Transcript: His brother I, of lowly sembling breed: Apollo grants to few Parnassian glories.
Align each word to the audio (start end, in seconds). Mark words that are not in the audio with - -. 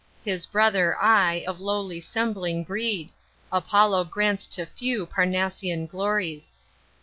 His 0.25 0.47
brother 0.47 0.97
I, 0.99 1.43
of 1.45 1.59
lowly 1.61 2.01
sembling 2.01 2.63
breed: 2.65 3.11
Apollo 3.51 4.05
grants 4.05 4.47
to 4.47 4.65
few 4.65 5.05
Parnassian 5.05 5.85
glories. 5.85 6.55